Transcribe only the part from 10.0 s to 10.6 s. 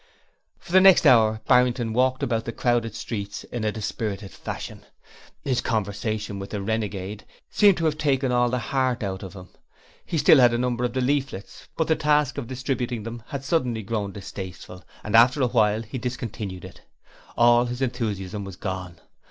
He still had a